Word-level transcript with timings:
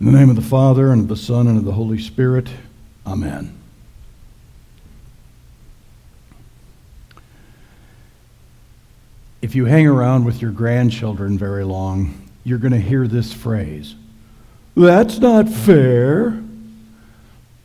In 0.00 0.06
the 0.06 0.12
name 0.12 0.28
of 0.28 0.36
the 0.36 0.42
Father, 0.42 0.90
and 0.90 1.02
of 1.02 1.08
the 1.08 1.16
Son, 1.16 1.46
and 1.46 1.56
of 1.56 1.64
the 1.64 1.72
Holy 1.72 1.98
Spirit, 1.98 2.48
Amen. 3.06 3.54
If 9.40 9.54
you 9.54 9.66
hang 9.66 9.86
around 9.86 10.24
with 10.24 10.40
your 10.40 10.50
grandchildren 10.50 11.36
very 11.36 11.64
long, 11.64 12.28
you're 12.44 12.58
going 12.58 12.72
to 12.72 12.80
hear 12.80 13.06
this 13.06 13.32
phrase 13.32 13.94
That's 14.74 15.18
not 15.18 15.48
fair. 15.48 16.42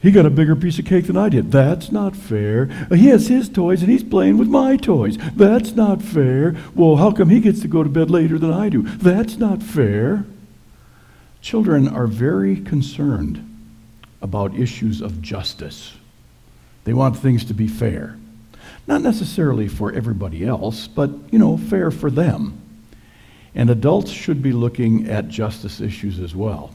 He 0.02 0.12
got 0.12 0.26
a 0.26 0.30
bigger 0.30 0.56
piece 0.56 0.80
of 0.80 0.86
cake 0.86 1.08
than 1.08 1.18
I 1.18 1.28
did. 1.28 1.52
That's 1.52 1.92
not 1.92 2.16
fair. 2.16 2.68
He 2.90 3.08
has 3.08 3.28
his 3.28 3.50
toys 3.50 3.82
and 3.82 3.92
he's 3.92 4.04
playing 4.04 4.38
with 4.38 4.48
my 4.48 4.78
toys. 4.78 5.18
That's 5.36 5.72
not 5.72 6.02
fair. 6.02 6.56
Well, 6.74 6.96
how 6.96 7.12
come 7.12 7.30
he 7.30 7.42
gets 7.42 7.60
to 7.62 7.68
go 7.68 7.84
to 7.84 7.90
bed 7.90 8.10
later 8.10 8.38
than 8.40 8.54
I 8.54 8.70
do? 8.70 8.84
That's 8.84 9.38
not 9.38 9.62
fair. 9.62 10.26
Children 11.42 11.88
are 11.88 12.08
very 12.08 12.58
concerned 12.58 13.46
about 14.22 14.56
issues 14.56 15.02
of 15.02 15.22
justice. 15.22 15.94
They 16.84 16.94
want 16.94 17.18
things 17.18 17.46
to 17.46 17.54
be 17.54 17.68
fair. 17.68 18.18
Not 18.88 19.02
necessarily 19.02 19.68
for 19.68 19.94
everybody 19.94 20.46
else, 20.46 20.88
but, 20.88 21.10
you 21.32 21.40
know, 21.40 21.58
fair 21.58 21.92
for 21.92 22.12
them. 22.12 22.62
And 23.56 23.70
adults 23.70 24.12
should 24.12 24.42
be 24.42 24.52
looking 24.52 25.08
at 25.10 25.28
justice 25.28 25.82
issues 25.82 26.20
as 26.20 26.36
well, 26.36 26.72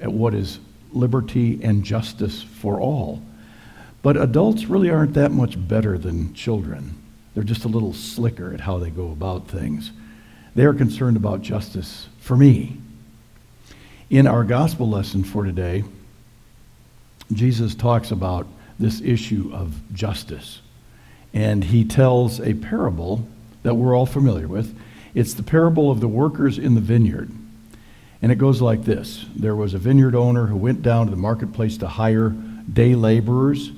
at 0.00 0.12
what 0.12 0.34
is 0.34 0.58
liberty 0.92 1.60
and 1.62 1.84
justice 1.84 2.42
for 2.42 2.80
all. 2.80 3.22
But 4.02 4.16
adults 4.16 4.66
really 4.66 4.90
aren't 4.90 5.14
that 5.14 5.32
much 5.32 5.56
better 5.68 5.98
than 5.98 6.34
children. 6.34 7.00
They're 7.34 7.42
just 7.42 7.64
a 7.64 7.68
little 7.68 7.92
slicker 7.92 8.52
at 8.54 8.60
how 8.60 8.78
they 8.78 8.90
go 8.90 9.10
about 9.10 9.48
things. 9.48 9.90
They 10.54 10.64
are 10.64 10.74
concerned 10.74 11.16
about 11.16 11.42
justice 11.42 12.08
for 12.20 12.36
me, 12.36 12.76
in 14.10 14.26
our 14.26 14.44
gospel 14.44 14.88
lesson 14.88 15.24
for 15.24 15.44
today, 15.44 15.84
Jesus 17.32 17.74
talks 17.74 18.10
about 18.10 18.46
this 18.78 19.00
issue 19.00 19.50
of 19.52 19.74
justice. 19.92 20.60
And 21.32 21.64
he 21.64 21.84
tells 21.84 22.40
a 22.40 22.54
parable 22.54 23.26
that 23.62 23.74
we're 23.74 23.96
all 23.96 24.06
familiar 24.06 24.46
with. 24.46 24.78
It's 25.14 25.34
the 25.34 25.42
parable 25.42 25.90
of 25.90 26.00
the 26.00 26.08
workers 26.08 26.58
in 26.58 26.74
the 26.74 26.80
vineyard. 26.80 27.30
And 28.22 28.30
it 28.30 28.36
goes 28.36 28.60
like 28.62 28.84
this 28.84 29.26
There 29.34 29.56
was 29.56 29.74
a 29.74 29.78
vineyard 29.78 30.14
owner 30.14 30.46
who 30.46 30.56
went 30.56 30.82
down 30.82 31.06
to 31.06 31.10
the 31.10 31.16
marketplace 31.16 31.76
to 31.78 31.88
hire 31.88 32.30
day 32.30 32.94
laborers. 32.94 33.72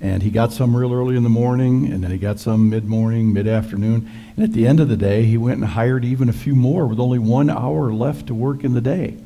And 0.00 0.22
he 0.22 0.30
got 0.30 0.52
some 0.52 0.76
real 0.76 0.92
early 0.92 1.16
in 1.16 1.24
the 1.24 1.28
morning, 1.28 1.90
and 1.90 2.04
then 2.04 2.12
he 2.12 2.18
got 2.18 2.38
some 2.38 2.70
mid 2.70 2.84
morning, 2.84 3.32
mid 3.32 3.48
afternoon. 3.48 4.08
And 4.36 4.44
at 4.44 4.52
the 4.52 4.64
end 4.64 4.78
of 4.78 4.88
the 4.88 4.96
day, 4.96 5.24
he 5.24 5.36
went 5.36 5.58
and 5.58 5.70
hired 5.70 6.04
even 6.04 6.28
a 6.28 6.32
few 6.32 6.54
more 6.54 6.86
with 6.86 7.00
only 7.00 7.18
one 7.18 7.50
hour 7.50 7.92
left 7.92 8.28
to 8.28 8.34
work 8.34 8.62
in 8.62 8.74
the 8.74 8.80
day. 8.80 9.16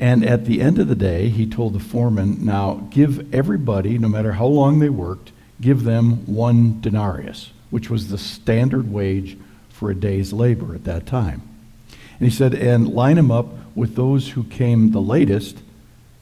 And 0.00 0.24
at 0.24 0.46
the 0.46 0.62
end 0.62 0.78
of 0.78 0.88
the 0.88 0.94
day, 0.94 1.28
he 1.28 1.46
told 1.46 1.74
the 1.74 1.78
foreman, 1.78 2.42
now 2.42 2.88
give 2.90 3.34
everybody, 3.34 3.98
no 3.98 4.08
matter 4.08 4.32
how 4.32 4.46
long 4.46 4.78
they 4.78 4.88
worked, 4.88 5.30
give 5.60 5.84
them 5.84 6.24
one 6.24 6.80
denarius, 6.80 7.50
which 7.68 7.90
was 7.90 8.08
the 8.08 8.16
standard 8.16 8.90
wage 8.90 9.36
for 9.68 9.90
a 9.90 9.94
day's 9.94 10.32
labor 10.32 10.74
at 10.74 10.84
that 10.84 11.04
time. 11.04 11.42
And 12.18 12.26
he 12.26 12.34
said, 12.34 12.54
and 12.54 12.88
line 12.88 13.16
them 13.16 13.30
up 13.30 13.48
with 13.74 13.94
those 13.94 14.30
who 14.30 14.44
came 14.44 14.90
the 14.90 15.02
latest 15.02 15.58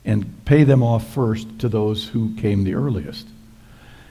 and 0.05 0.45
pay 0.45 0.65
them 0.65 0.83
off 0.83 1.15
first 1.15 1.61
to 1.61 1.69
those 1.69 2.09
who 2.09 2.35
came 2.35 2.65
the 2.65 2.75
earliest. 2.75 3.29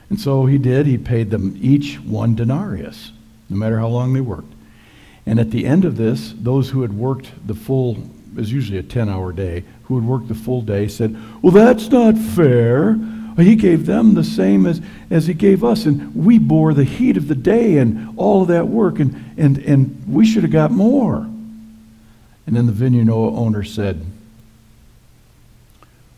And 0.10 0.18
so 0.18 0.46
he 0.46 0.58
did. 0.58 0.86
He 0.86 0.98
paid 0.98 1.30
them 1.30 1.58
each 1.60 2.00
one 2.00 2.36
denarius, 2.36 3.12
no 3.50 3.58
matter 3.58 3.80
how 3.80 3.90
long 3.90 4.14
they 4.14 4.22
worked. 4.22 4.54
And 5.26 5.42
at 5.42 5.52
the 5.52 5.66
end 5.66 5.84
of 5.84 5.98
this, 5.98 6.34
those 6.38 6.70
who 6.70 6.84
had 6.84 6.94
worked 6.94 7.32
the 7.46 7.54
full 7.54 8.10
was 8.36 8.52
usually 8.52 8.78
a 8.78 8.84
10 8.84 9.10
hour 9.10 9.32
day, 9.32 9.64
who 9.84 9.96
would 9.96 10.06
work 10.06 10.28
the 10.28 10.36
full 10.36 10.62
day 10.62 10.88
said, 10.88 11.16
Well, 11.42 11.54
that's 11.54 11.90
not 11.90 12.18
fair. 12.18 12.98
He 13.38 13.56
gave 13.56 13.86
them 13.86 14.16
the 14.16 14.24
same 14.24 14.66
as, 14.66 14.82
as 15.12 15.28
he 15.28 15.34
gave 15.34 15.64
us, 15.64 15.86
and 15.86 16.16
we 16.16 16.40
bore 16.40 16.74
the 16.74 16.84
heat 16.84 17.18
of 17.18 17.28
the 17.28 17.36
day 17.36 17.78
and 17.78 18.18
all 18.18 18.42
of 18.42 18.48
that 18.48 18.68
work, 18.68 19.00
and, 19.00 19.34
and, 19.38 19.60
and 19.60 20.04
we 20.08 20.26
should 20.26 20.42
have 20.42 20.52
got 20.52 20.72
more. 20.72 21.18
And 21.18 22.56
then 22.56 22.66
the 22.66 22.72
vineyard 22.72 23.12
owner 23.12 23.64
said, 23.64 24.06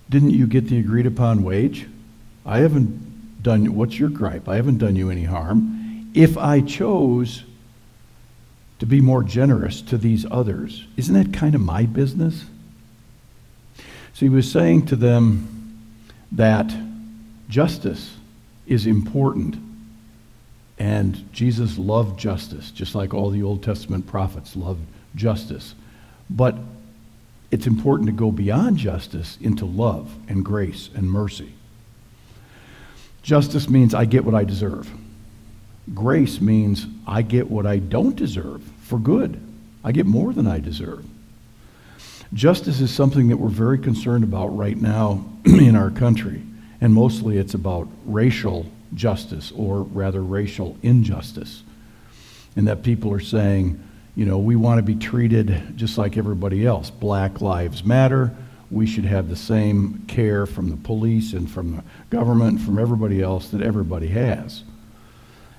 Didn't 0.09 0.31
you 0.31 0.47
get 0.47 0.69
the 0.69 0.79
agreed 0.79 1.07
upon 1.07 1.43
wage? 1.43 1.87
I 2.45 2.59
haven't 2.59 3.43
done, 3.43 3.75
what's 3.75 3.99
your 3.99 4.09
gripe? 4.09 4.47
I 4.47 4.55
haven't 4.55 4.77
done 4.77 4.95
you 4.95 5.09
any 5.09 5.23
harm. 5.25 6.11
If 6.13 6.37
I 6.37 6.61
chose 6.61 7.43
to 8.79 8.85
be 8.85 9.01
more 9.01 9.23
generous 9.23 9.81
to 9.83 9.97
these 9.97 10.25
others. 10.31 10.85
Isn't 10.97 11.13
that 11.15 11.37
kind 11.37 11.53
of 11.53 11.61
my 11.61 11.85
business? 11.85 12.45
So 14.13 14.25
he 14.25 14.29
was 14.29 14.49
saying 14.49 14.87
to 14.87 14.95
them 14.95 15.79
that 16.31 16.73
justice 17.49 18.15
is 18.67 18.85
important. 18.85 19.57
And 20.77 21.31
Jesus 21.33 21.77
loved 21.77 22.17
justice, 22.17 22.71
just 22.71 22.95
like 22.95 23.13
all 23.13 23.29
the 23.29 23.43
Old 23.43 23.63
Testament 23.63 24.07
prophets 24.07 24.55
loved 24.55 24.85
justice. 25.15 25.75
But 26.29 26.55
it's 27.51 27.67
important 27.67 28.07
to 28.07 28.13
go 28.13 28.31
beyond 28.31 28.77
justice 28.77 29.37
into 29.41 29.65
love 29.65 30.15
and 30.29 30.45
grace 30.45 30.89
and 30.95 31.11
mercy. 31.11 31.51
Justice 33.23 33.69
means 33.69 33.93
I 33.93 34.05
get 34.05 34.23
what 34.23 34.35
I 34.35 34.43
deserve. 34.43 34.89
Grace 35.93 36.39
means 36.39 36.85
I 37.07 37.21
get 37.21 37.49
what 37.49 37.65
I 37.65 37.77
don't 37.79 38.15
deserve 38.15 38.63
for 38.83 38.99
good. 38.99 39.39
I 39.83 39.91
get 39.91 40.05
more 40.05 40.33
than 40.33 40.47
I 40.47 40.59
deserve. 40.59 41.05
Justice 42.33 42.79
is 42.79 42.91
something 42.91 43.29
that 43.29 43.37
we're 43.37 43.49
very 43.49 43.79
concerned 43.79 44.23
about 44.23 44.55
right 44.55 44.77
now 44.77 45.25
in 45.45 45.75
our 45.75 45.89
country, 45.89 46.43
and 46.79 46.93
mostly 46.93 47.37
it's 47.37 47.55
about 47.55 47.87
racial 48.05 48.65
justice, 48.93 49.51
or 49.55 49.83
rather 49.83 50.21
racial 50.21 50.77
injustice. 50.83 51.63
And 52.55 52.67
that 52.67 52.83
people 52.83 53.11
are 53.13 53.19
saying, 53.19 53.81
you 54.15 54.25
know, 54.25 54.37
we 54.37 54.55
want 54.55 54.79
to 54.79 54.83
be 54.83 54.95
treated 54.95 55.77
just 55.77 55.97
like 55.97 56.17
everybody 56.17 56.65
else. 56.65 56.89
Black 56.89 57.41
lives 57.41 57.83
matter. 57.83 58.35
We 58.69 58.85
should 58.85 59.05
have 59.05 59.29
the 59.29 59.35
same 59.35 60.03
care 60.07 60.45
from 60.45 60.69
the 60.69 60.77
police 60.77 61.33
and 61.33 61.49
from 61.49 61.77
the 61.77 61.83
government, 62.09 62.61
from 62.61 62.77
everybody 62.77 63.21
else 63.21 63.49
that 63.49 63.61
everybody 63.61 64.07
has. 64.07 64.63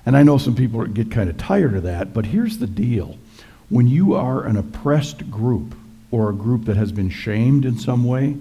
And 0.05 0.17
I 0.17 0.23
know 0.23 0.37
some 0.37 0.55
people 0.55 0.85
get 0.85 1.11
kind 1.11 1.29
of 1.29 1.37
tired 1.37 1.75
of 1.75 1.83
that, 1.83 2.13
but 2.13 2.27
here's 2.27 2.57
the 2.57 2.67
deal. 2.67 3.17
When 3.69 3.87
you 3.87 4.15
are 4.15 4.43
an 4.43 4.57
oppressed 4.57 5.29
group 5.29 5.75
or 6.09 6.29
a 6.29 6.33
group 6.33 6.65
that 6.65 6.77
has 6.77 6.91
been 6.91 7.09
shamed 7.09 7.65
in 7.65 7.77
some 7.77 8.03
way, 8.03 8.37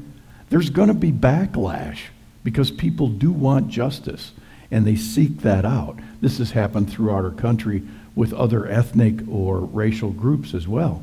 there's 0.49 0.71
going 0.71 0.89
to 0.89 0.95
be 0.95 1.13
backlash 1.13 2.01
because 2.43 2.71
people 2.71 3.09
do 3.09 3.31
want 3.31 3.69
justice 3.69 4.33
and 4.71 4.87
they 4.87 4.97
seek 4.97 5.39
that 5.39 5.65
out. 5.65 5.99
This 6.21 6.39
has 6.39 6.53
happened 6.53 6.91
throughout 6.91 7.25
our 7.25 7.31
country 7.31 7.83
with 8.15 8.33
other 8.33 8.67
ethnic 8.67 9.21
or 9.29 9.61
racial 9.61 10.11
groups 10.11 10.55
as 10.55 10.67
well. 10.67 11.03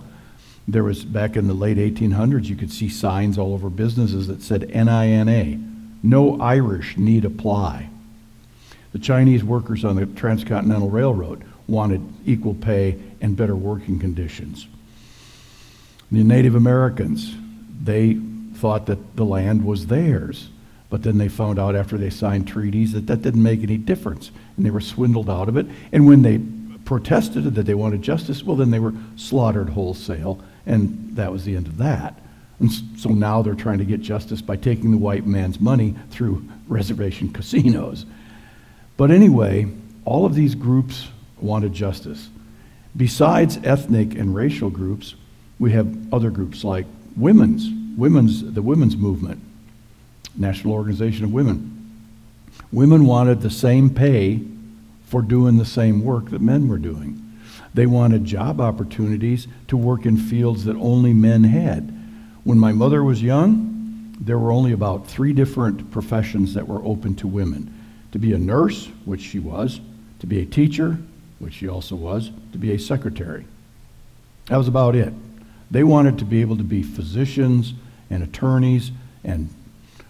There 0.68 0.84
was 0.84 1.06
back 1.06 1.38
in 1.38 1.47
the 1.47 1.53
late 1.53 1.78
1800s, 1.78 2.45
you 2.45 2.56
could 2.56 2.72
see 2.72 2.89
signs 2.89 3.38
all 3.38 3.53
over 3.53 3.69
businesses 3.69 4.28
that 4.28 4.41
said 4.41 4.69
NINA, 4.69 5.57
no 6.03 6.39
Irish 6.41 6.97
need 6.97 7.24
apply. 7.24 7.89
The 8.97 9.03
Chinese 9.03 9.43
workers 9.43 9.85
on 9.85 9.95
the 9.95 10.07
Transcontinental 10.07 10.89
Railroad 10.89 11.43
wanted 11.67 12.01
equal 12.25 12.55
pay 12.55 12.97
and 13.21 13.37
better 13.37 13.55
working 13.55 13.99
conditions. 13.99 14.67
The 16.11 16.23
Native 16.23 16.55
Americans, 16.55 17.35
they 17.83 18.17
thought 18.55 18.87
that 18.87 19.15
the 19.15 19.23
land 19.23 19.63
was 19.63 19.85
theirs, 19.85 20.49
but 20.89 21.03
then 21.03 21.19
they 21.19 21.29
found 21.29 21.59
out 21.59 21.75
after 21.75 21.95
they 21.95 22.09
signed 22.09 22.47
treaties 22.47 22.93
that 22.93 23.05
that 23.05 23.21
didn't 23.21 23.43
make 23.43 23.61
any 23.61 23.77
difference, 23.77 24.31
and 24.55 24.65
they 24.65 24.71
were 24.71 24.81
swindled 24.81 25.29
out 25.29 25.47
of 25.47 25.57
it. 25.57 25.67
And 25.91 26.07
when 26.07 26.23
they 26.23 26.39
protested 26.83 27.43
that 27.53 27.67
they 27.67 27.75
wanted 27.75 28.01
justice, 28.01 28.43
well, 28.43 28.57
then 28.57 28.71
they 28.71 28.79
were 28.79 28.95
slaughtered 29.15 29.69
wholesale, 29.69 30.43
and 30.65 31.15
that 31.15 31.31
was 31.31 31.45
the 31.45 31.55
end 31.55 31.67
of 31.67 31.77
that. 31.77 32.19
And 32.59 32.71
so 32.97 33.09
now 33.09 33.43
they're 33.43 33.53
trying 33.53 33.77
to 33.77 33.85
get 33.85 34.01
justice 34.01 34.41
by 34.41 34.55
taking 34.55 34.89
the 34.89 34.97
white 34.97 35.27
man's 35.27 35.59
money 35.59 35.93
through 36.09 36.50
reservation 36.67 37.31
casinos. 37.31 38.07
But 38.97 39.11
anyway, 39.11 39.67
all 40.05 40.25
of 40.25 40.33
these 40.33 40.55
groups 40.55 41.07
wanted 41.39 41.71
justice. 41.71 42.29
Besides 42.95 43.59
ethnic 43.63 44.15
and 44.15 44.33
racial 44.33 44.71
groups, 44.71 45.13
we 45.59 45.71
have 45.73 46.13
other 46.13 46.31
groups 46.31 46.63
like 46.63 46.88
women's, 47.15 47.69
women's, 47.95 48.53
the 48.53 48.61
women's 48.63 48.97
movement, 48.97 49.39
National 50.35 50.73
Organization 50.73 51.25
of 51.25 51.31
Women. 51.31 51.73
Women 52.71 53.05
wanted 53.05 53.41
the 53.41 53.51
same 53.51 53.91
pay 53.91 54.41
for 55.05 55.21
doing 55.21 55.57
the 55.57 55.65
same 55.65 56.03
work 56.03 56.31
that 56.31 56.41
men 56.41 56.67
were 56.67 56.79
doing. 56.79 57.23
They 57.73 57.85
wanted 57.85 58.25
job 58.25 58.59
opportunities 58.59 59.47
to 59.67 59.77
work 59.77 60.05
in 60.05 60.17
fields 60.17 60.65
that 60.65 60.75
only 60.77 61.13
men 61.13 61.43
had. 61.43 61.93
When 62.43 62.57
my 62.57 62.71
mother 62.71 63.03
was 63.03 63.21
young, 63.21 64.15
there 64.19 64.39
were 64.39 64.51
only 64.51 64.71
about 64.71 65.07
three 65.07 65.33
different 65.33 65.91
professions 65.91 66.55
that 66.55 66.67
were 66.67 66.83
open 66.83 67.13
to 67.15 67.27
women 67.27 67.76
to 68.17 68.21
be 68.21 68.33
a 68.33 68.39
nurse, 68.39 68.87
which 69.05 69.21
she 69.21 69.37
was, 69.37 69.79
to 70.17 70.25
be 70.25 70.39
a 70.39 70.45
teacher, 70.45 70.97
which 71.37 71.53
she 71.53 71.67
also 71.67 71.95
was, 71.95 72.31
to 72.51 72.57
be 72.57 72.73
a 72.73 72.79
secretary. 72.79 73.45
That 74.47 74.57
was 74.57 74.67
about 74.67 74.95
it. 74.95 75.13
They 75.69 75.83
wanted 75.83 76.17
to 76.17 76.25
be 76.25 76.41
able 76.41 76.57
to 76.57 76.63
be 76.63 76.81
physicians 76.81 77.75
and 78.09 78.23
attorneys 78.23 78.89
and 79.23 79.49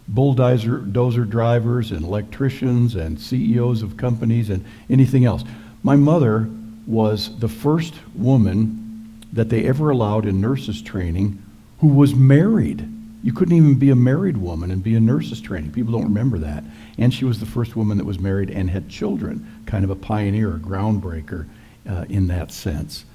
bulldozer 0.08 0.80
dozer 0.80 1.30
drivers 1.30 1.92
and 1.92 2.06
electricians 2.06 2.96
and 2.96 3.20
CEOs 3.20 3.82
of 3.82 3.98
companies 3.98 4.50
and 4.50 4.64
anything 4.90 5.26
else. 5.26 5.44
My 5.84 5.98
mother 5.98 6.50
was 6.86 7.38
the 7.40 7.50
first 7.50 7.94
woman 8.16 9.22
that 9.34 9.50
they 9.50 9.66
ever 9.66 9.90
allowed 9.90 10.26
in 10.26 10.40
nurses 10.40 10.82
training 10.82 11.44
who 11.80 11.88
was 11.88 12.16
married. 12.16 12.88
You 13.24 13.34
couldn't 13.34 13.56
even 13.56 13.76
be 13.76 13.90
a 13.90 13.96
married 13.96 14.38
woman 14.38 14.72
and 14.72 14.84
be 14.84 14.96
in 14.96 15.06
nurses 15.06 15.42
training. 15.42 15.72
People 15.72 15.94
don't 15.94 16.04
remember 16.04 16.38
that. 16.40 16.64
And 16.98 17.14
she 17.14 17.26
was 17.26 17.40
the 17.40 17.46
first 17.46 17.76
woman 17.76 17.98
that 17.98 18.06
was 18.06 18.20
married 18.20 18.50
and 18.50 18.70
had 18.70 18.90
children, 18.90 19.64
kind 19.66 19.84
of 19.84 19.90
a 19.90 19.96
pioneer, 19.96 20.56
a 20.56 20.60
groundbreaker 20.60 21.48
uh, 21.90 22.06
in 22.10 22.28
that 22.28 22.52
sense. 22.52 23.06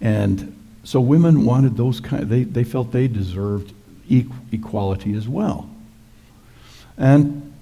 And 0.00 0.58
so 0.82 1.00
women 1.00 1.44
wanted 1.44 1.76
those 1.76 2.00
kind, 2.00 2.28
they, 2.28 2.44
they 2.44 2.64
felt 2.64 2.92
they 2.92 3.08
deserved 3.08 3.72
equality 4.52 5.14
as 5.14 5.28
well. 5.28 5.68
And 6.96 7.52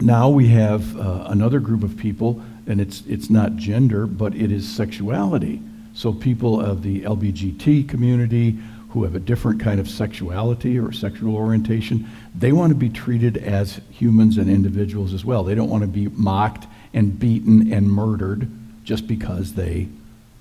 now 0.00 0.28
we 0.28 0.48
have 0.48 0.96
uh, 0.98 1.24
another 1.28 1.60
group 1.60 1.82
of 1.82 1.96
people, 1.96 2.42
and 2.66 2.80
it's, 2.80 3.02
it's 3.06 3.30
not 3.30 3.56
gender, 3.56 4.06
but 4.06 4.34
it 4.34 4.52
is 4.52 4.68
sexuality. 4.68 5.60
So 5.94 6.12
people 6.12 6.60
of 6.60 6.82
the 6.82 7.02
LBGT 7.02 7.88
community 7.88 8.58
who 8.90 9.04
have 9.04 9.14
a 9.14 9.20
different 9.20 9.60
kind 9.60 9.78
of 9.78 9.88
sexuality 9.88 10.78
or 10.78 10.92
sexual 10.92 11.36
orientation, 11.36 12.08
they 12.34 12.52
want 12.52 12.70
to 12.70 12.74
be 12.76 12.88
treated 12.88 13.36
as 13.36 13.80
humans 13.90 14.38
and 14.38 14.50
individuals 14.50 15.12
as 15.12 15.24
well. 15.24 15.44
They 15.44 15.54
don't 15.54 15.68
want 15.68 15.82
to 15.82 15.88
be 15.88 16.08
mocked 16.08 16.66
and 16.94 17.18
beaten 17.18 17.72
and 17.72 17.90
murdered 17.90 18.50
just 18.84 19.06
because 19.06 19.52
they 19.52 19.88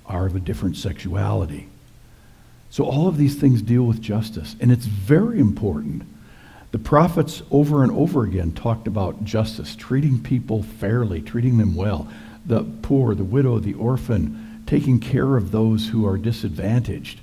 are 0.06 0.26
of 0.26 0.36
a 0.36 0.40
different 0.40 0.78
sexuality. 0.78 1.68
So 2.70 2.86
all 2.86 3.08
of 3.08 3.18
these 3.18 3.36
things 3.36 3.62
deal 3.62 3.84
with 3.84 4.02
justice, 4.02 4.56
and 4.60 4.72
it's 4.72 4.86
very 4.86 5.40
important 5.40 6.04
the 6.72 6.80
prophets 6.80 7.42
over 7.50 7.82
and 7.82 7.92
over 7.92 8.24
again 8.24 8.52
talked 8.52 8.88
about 8.88 9.24
justice, 9.24 9.76
treating 9.76 10.22
people 10.22 10.64
fairly, 10.64 11.22
treating 11.22 11.58
them 11.58 11.76
well. 11.76 12.08
The 12.46 12.64
poor, 12.82 13.16
the 13.16 13.24
widow, 13.24 13.60
the 13.60 13.74
orphan, 13.74 14.64
taking 14.68 15.00
care 15.00 15.38
of 15.38 15.52
those 15.52 15.88
who 15.88 16.06
are 16.06 16.18
disadvantaged. 16.18 17.22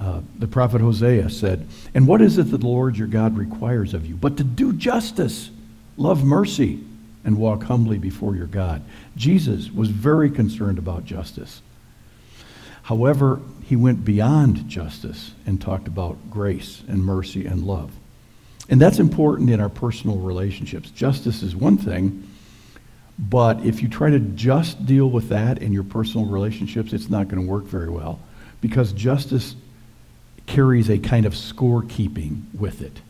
Uh, 0.00 0.20
the 0.38 0.46
prophet 0.46 0.80
Hosea 0.80 1.28
said, 1.28 1.66
And 1.94 2.06
what 2.06 2.22
is 2.22 2.38
it 2.38 2.50
that 2.50 2.58
the 2.58 2.66
Lord 2.66 2.96
your 2.96 3.08
God 3.08 3.36
requires 3.36 3.94
of 3.94 4.06
you? 4.06 4.14
But 4.14 4.36
to 4.36 4.44
do 4.44 4.72
justice, 4.72 5.50
love 5.96 6.22
mercy, 6.22 6.84
and 7.24 7.36
walk 7.36 7.64
humbly 7.64 7.98
before 7.98 8.36
your 8.36 8.46
God. 8.46 8.82
Jesus 9.16 9.70
was 9.70 9.90
very 9.90 10.30
concerned 10.30 10.78
about 10.78 11.04
justice. 11.04 11.62
However, 12.82 13.40
he 13.64 13.76
went 13.76 14.04
beyond 14.04 14.68
justice 14.68 15.32
and 15.44 15.60
talked 15.60 15.88
about 15.88 16.30
grace 16.30 16.82
and 16.88 17.04
mercy 17.04 17.44
and 17.44 17.64
love. 17.64 17.92
And 18.70 18.80
that's 18.80 18.98
important 18.98 19.50
in 19.50 19.60
our 19.60 19.68
personal 19.68 20.16
relationships. 20.16 20.90
Justice 20.90 21.42
is 21.42 21.56
one 21.56 21.76
thing, 21.76 22.26
but 23.18 23.64
if 23.64 23.82
you 23.82 23.88
try 23.88 24.10
to 24.10 24.20
just 24.20 24.86
deal 24.86 25.10
with 25.10 25.28
that 25.30 25.58
in 25.58 25.72
your 25.72 25.82
personal 25.82 26.26
relationships, 26.26 26.92
it's 26.92 27.10
not 27.10 27.28
going 27.28 27.44
to 27.44 27.50
work 27.50 27.64
very 27.64 27.90
well 27.90 28.20
because 28.60 28.92
justice 28.92 29.54
carries 30.48 30.90
a 30.90 30.98
kind 30.98 31.26
of 31.26 31.34
scorekeeping 31.34 32.42
with 32.54 32.82
it. 32.82 33.00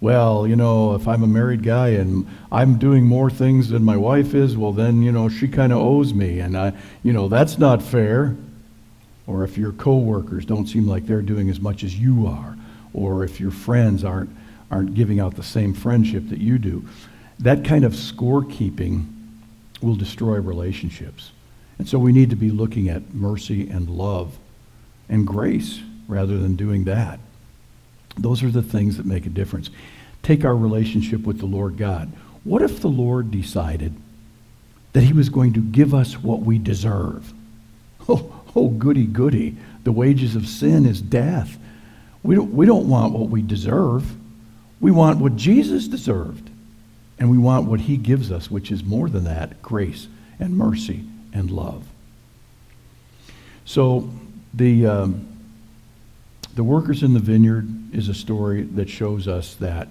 Well, 0.00 0.46
you 0.46 0.56
know, 0.56 0.94
if 0.94 1.08
I'm 1.08 1.22
a 1.22 1.26
married 1.26 1.62
guy 1.62 1.88
and 1.90 2.28
I'm 2.52 2.76
doing 2.76 3.04
more 3.04 3.30
things 3.30 3.70
than 3.70 3.82
my 3.82 3.96
wife 3.96 4.34
is, 4.34 4.56
well, 4.56 4.72
then, 4.72 5.02
you 5.02 5.10
know, 5.10 5.30
she 5.30 5.48
kind 5.48 5.72
of 5.72 5.78
owes 5.78 6.12
me. 6.12 6.40
And, 6.40 6.56
I, 6.56 6.74
you 7.02 7.14
know, 7.14 7.28
that's 7.28 7.56
not 7.56 7.82
fair. 7.82 8.36
Or 9.26 9.42
if 9.42 9.56
your 9.56 9.72
coworkers 9.72 10.44
don't 10.44 10.66
seem 10.66 10.86
like 10.86 11.06
they're 11.06 11.22
doing 11.22 11.48
as 11.48 11.60
much 11.60 11.82
as 11.82 11.98
you 11.98 12.26
are, 12.26 12.58
or 12.92 13.24
if 13.24 13.40
your 13.40 13.50
friends 13.50 14.04
aren't 14.04 14.30
aren't 14.70 14.94
giving 14.94 15.20
out 15.20 15.36
the 15.36 15.42
same 15.42 15.72
friendship 15.72 16.28
that 16.28 16.40
you 16.40 16.58
do. 16.58 16.84
That 17.38 17.64
kind 17.64 17.84
of 17.84 17.92
scorekeeping 17.92 19.06
will 19.80 19.94
destroy 19.94 20.40
relationships. 20.40 21.30
And 21.78 21.88
so 21.88 21.98
we 21.98 22.12
need 22.12 22.30
to 22.30 22.36
be 22.36 22.50
looking 22.50 22.88
at 22.88 23.14
mercy 23.14 23.68
and 23.68 23.88
love 23.88 24.38
and 25.08 25.26
grace 25.26 25.80
rather 26.08 26.38
than 26.38 26.56
doing 26.56 26.84
that. 26.84 27.20
Those 28.16 28.42
are 28.42 28.50
the 28.50 28.62
things 28.62 28.96
that 28.96 29.06
make 29.06 29.26
a 29.26 29.30
difference. 29.30 29.70
Take 30.22 30.44
our 30.44 30.56
relationship 30.56 31.22
with 31.22 31.38
the 31.38 31.46
Lord 31.46 31.76
God. 31.76 32.12
What 32.44 32.62
if 32.62 32.80
the 32.80 32.88
Lord 32.88 33.30
decided 33.30 33.94
that 34.92 35.02
he 35.02 35.12
was 35.12 35.28
going 35.28 35.52
to 35.54 35.60
give 35.60 35.94
us 35.94 36.14
what 36.14 36.40
we 36.40 36.58
deserve? 36.58 37.32
Oh, 38.08 38.40
oh 38.54 38.68
goody, 38.68 39.04
goody. 39.04 39.56
The 39.82 39.90
wages 39.90 40.36
of 40.36 40.46
sin 40.46 40.86
is 40.86 41.02
death. 41.02 41.58
We 42.22 42.36
don't, 42.36 42.52
we 42.52 42.64
don't 42.64 42.88
want 42.88 43.12
what 43.14 43.30
we 43.30 43.42
deserve. 43.42 44.14
We 44.80 44.92
want 44.92 45.18
what 45.18 45.34
Jesus 45.34 45.88
deserved. 45.88 46.48
And 47.18 47.30
we 47.30 47.38
want 47.38 47.66
what 47.66 47.80
he 47.80 47.96
gives 47.96 48.30
us, 48.30 48.48
which 48.48 48.70
is 48.70 48.84
more 48.84 49.08
than 49.08 49.24
that 49.24 49.60
grace 49.60 50.06
and 50.38 50.56
mercy 50.56 51.02
and 51.32 51.50
love. 51.50 51.84
So 53.64 54.08
the, 54.54 54.86
um, 54.86 55.35
the 56.56 56.64
workers 56.64 57.02
in 57.02 57.14
the 57.14 57.20
vineyard 57.20 57.68
is 57.94 58.08
a 58.08 58.14
story 58.14 58.62
that 58.62 58.88
shows 58.88 59.28
us 59.28 59.54
that, 59.56 59.88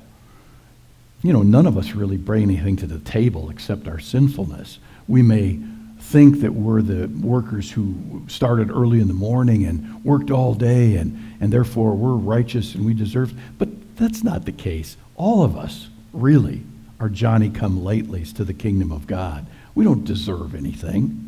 you 1.22 1.32
know, 1.32 1.44
none 1.44 1.68
of 1.68 1.78
us 1.78 1.92
really 1.92 2.18
bring 2.18 2.44
anything 2.44 2.76
to 2.78 2.88
the 2.88 3.00
table 3.00 3.50
except 3.50 3.88
our 3.88 4.00
sinfulness. 4.00 4.80
We 5.08 5.22
may 5.22 5.60
think 6.00 6.42
that 6.42 6.54
we're 6.54 6.82
the 6.82 7.08
workers 7.08 7.72
who 7.72 8.24
started 8.28 8.70
early 8.72 9.00
in 9.00 9.08
the 9.08 9.14
morning 9.14 9.66
and 9.66 10.04
worked 10.04 10.32
all 10.32 10.54
day 10.54 10.98
and, 10.98 11.38
and 11.40 11.54
therefore 11.54 11.96
we're 11.96 12.16
righteous 12.16 12.76
and 12.76 12.86
we 12.86 12.94
deserve 12.94 13.34
but 13.58 13.70
that's 13.96 14.24
not 14.24 14.46
the 14.46 14.52
case. 14.52 14.98
All 15.16 15.44
of 15.44 15.56
us, 15.56 15.88
really, 16.12 16.64
are 17.00 17.10
Johnny 17.10 17.50
come 17.50 17.80
latelys 17.80 18.36
to 18.36 18.44
the 18.44 18.54
kingdom 18.54 18.92
of 18.92 19.08
God. 19.08 19.46
We 19.74 19.84
don't 19.86 20.04
deserve 20.04 20.56
anything. 20.56 21.22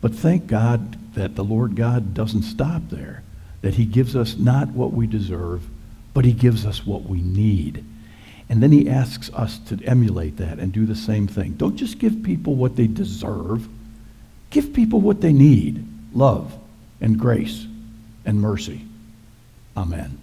But 0.00 0.14
thank 0.14 0.46
God 0.46 1.14
that 1.14 1.36
the 1.36 1.44
Lord 1.44 1.76
God 1.76 2.14
doesn't 2.14 2.42
stop 2.42 2.82
there, 2.90 3.22
that 3.62 3.74
he 3.74 3.84
gives 3.84 4.14
us 4.14 4.36
not 4.36 4.68
what 4.68 4.92
we 4.92 5.06
deserve, 5.06 5.62
but 6.12 6.24
he 6.24 6.32
gives 6.32 6.66
us 6.66 6.84
what 6.84 7.04
we 7.04 7.22
need. 7.22 7.84
And 8.48 8.62
then 8.62 8.72
he 8.72 8.88
asks 8.88 9.30
us 9.32 9.58
to 9.68 9.82
emulate 9.84 10.36
that 10.36 10.58
and 10.58 10.72
do 10.72 10.84
the 10.84 10.94
same 10.94 11.26
thing. 11.26 11.52
Don't 11.52 11.76
just 11.76 11.98
give 11.98 12.22
people 12.22 12.54
what 12.54 12.76
they 12.76 12.86
deserve. 12.86 13.66
Give 14.50 14.74
people 14.74 15.00
what 15.00 15.22
they 15.22 15.32
need 15.32 15.88
love 16.12 16.52
and 17.00 17.18
grace 17.18 17.66
and 18.26 18.40
mercy. 18.40 18.84
Amen. 19.76 20.18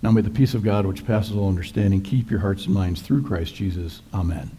Now 0.00 0.10
may 0.10 0.22
the 0.22 0.30
peace 0.30 0.54
of 0.54 0.64
God, 0.64 0.86
which 0.86 1.06
passes 1.06 1.36
all 1.36 1.48
understanding, 1.48 2.00
keep 2.00 2.30
your 2.30 2.40
hearts 2.40 2.64
and 2.64 2.74
minds 2.74 3.02
through 3.02 3.22
Christ 3.22 3.54
Jesus. 3.54 4.00
Amen. 4.14 4.50